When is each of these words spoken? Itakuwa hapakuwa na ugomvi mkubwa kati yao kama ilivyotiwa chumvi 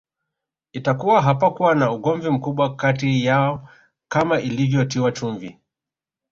Itakuwa 0.73 1.21
hapakuwa 1.21 1.75
na 1.75 1.91
ugomvi 1.91 2.29
mkubwa 2.29 2.75
kati 2.75 3.25
yao 3.25 3.69
kama 4.07 4.41
ilivyotiwa 4.41 5.11
chumvi 5.11 5.59